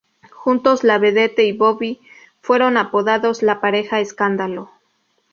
[0.31, 2.01] Juntos, la vedette y Bobby
[2.41, 4.71] fueron apodados "la pareja escándalo".